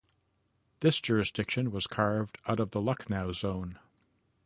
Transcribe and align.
This 0.79 0.99
jurisdiction 0.99 1.69
was 1.69 1.85
carved 1.85 2.39
out 2.47 2.59
of 2.59 2.71
the 2.71 2.81
Lucknow 2.81 3.33
Zone. 3.33 3.77